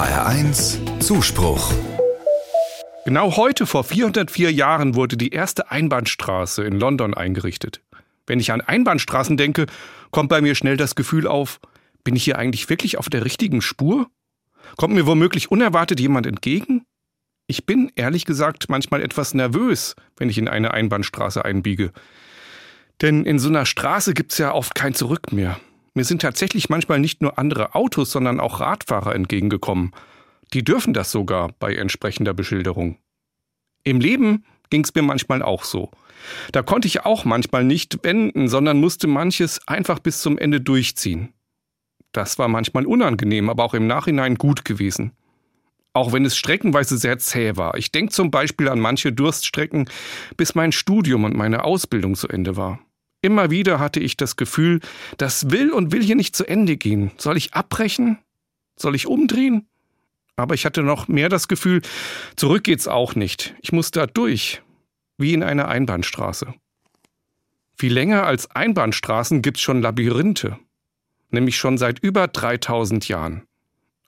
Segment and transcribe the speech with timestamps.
[0.00, 1.74] HR1 Zuspruch.
[3.04, 7.82] Genau heute vor 404 Jahren wurde die erste Einbahnstraße in London eingerichtet.
[8.26, 9.66] Wenn ich an Einbahnstraßen denke,
[10.10, 11.60] kommt bei mir schnell das Gefühl auf,
[12.02, 14.06] bin ich hier eigentlich wirklich auf der richtigen Spur?
[14.78, 16.86] Kommt mir womöglich unerwartet jemand entgegen?
[17.46, 21.92] Ich bin, ehrlich gesagt, manchmal etwas nervös, wenn ich in eine Einbahnstraße einbiege.
[23.02, 25.60] Denn in so einer Straße gibt's ja oft kein Zurück mehr.
[26.00, 29.92] Mir sind tatsächlich manchmal nicht nur andere Autos, sondern auch Radfahrer entgegengekommen.
[30.54, 32.96] Die dürfen das sogar bei entsprechender Beschilderung.
[33.84, 35.90] Im Leben ging's mir manchmal auch so.
[36.52, 41.34] Da konnte ich auch manchmal nicht wenden, sondern musste manches einfach bis zum Ende durchziehen.
[42.12, 45.12] Das war manchmal unangenehm, aber auch im Nachhinein gut gewesen.
[45.92, 47.76] Auch wenn es streckenweise sehr zäh war.
[47.76, 49.86] Ich denke zum Beispiel an manche Durststrecken,
[50.38, 52.78] bis mein Studium und meine Ausbildung zu Ende war.
[53.22, 54.80] Immer wieder hatte ich das Gefühl,
[55.18, 57.10] das will und will hier nicht zu Ende gehen.
[57.18, 58.18] Soll ich abbrechen?
[58.76, 59.68] Soll ich umdrehen?
[60.36, 61.82] Aber ich hatte noch mehr das Gefühl,
[62.36, 63.54] zurück geht's auch nicht.
[63.60, 64.62] Ich muss da durch,
[65.18, 66.54] wie in einer Einbahnstraße.
[67.76, 70.58] Viel länger als Einbahnstraßen gibt's schon Labyrinthe,
[71.30, 73.42] nämlich schon seit über 3000 Jahren.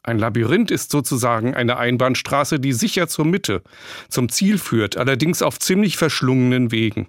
[0.03, 3.63] Ein Labyrinth ist sozusagen eine Einbahnstraße, die sicher zur Mitte,
[4.09, 7.09] zum Ziel führt, allerdings auf ziemlich verschlungenen Wegen.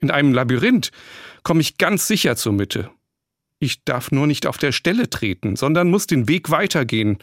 [0.00, 0.90] In einem Labyrinth
[1.42, 2.90] komme ich ganz sicher zur Mitte.
[3.60, 7.18] Ich darf nur nicht auf der Stelle treten, sondern muss den Weg weitergehen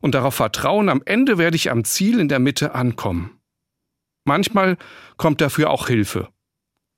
[0.00, 3.38] und darauf vertrauen, am Ende werde ich am Ziel in der Mitte ankommen.
[4.24, 4.76] Manchmal
[5.16, 6.28] kommt dafür auch Hilfe.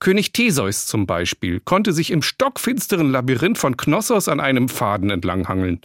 [0.00, 5.82] König Theseus zum Beispiel konnte sich im stockfinsteren Labyrinth von Knossos an einem Faden entlanghangeln.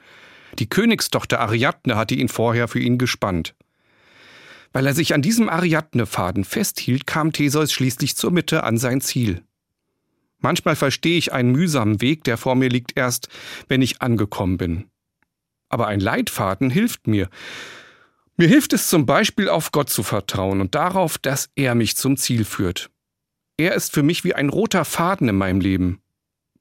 [0.57, 3.53] Die Königstochter Ariadne hatte ihn vorher für ihn gespannt.
[4.75, 9.41] Weil er sich an diesem Ariadne-Faden festhielt, kam Theseus schließlich zur Mitte an sein Ziel.
[10.39, 13.29] Manchmal verstehe ich einen mühsamen Weg, der vor mir liegt, erst,
[13.69, 14.89] wenn ich angekommen bin.
[15.69, 17.29] Aber ein Leitfaden hilft mir.
[18.35, 22.17] Mir hilft es zum Beispiel, auf Gott zu vertrauen und darauf, dass er mich zum
[22.17, 22.89] Ziel führt.
[23.55, 26.01] Er ist für mich wie ein roter Faden in meinem Leben.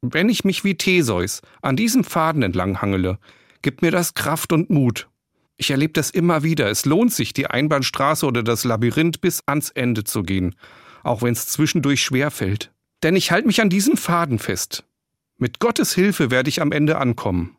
[0.02, 3.18] Wenn ich mich wie Theseus an diesem Faden entlang hangele,
[3.62, 5.08] gibt mir das Kraft und Mut.
[5.56, 6.68] Ich erlebe das immer wieder.
[6.68, 10.54] Es lohnt sich, die Einbahnstraße oder das Labyrinth bis ans Ende zu gehen,
[11.02, 12.72] auch wenn es zwischendurch schwer fällt.
[13.02, 14.84] Denn ich halte mich an diesem Faden fest.
[15.36, 17.53] Mit Gottes Hilfe werde ich am Ende ankommen.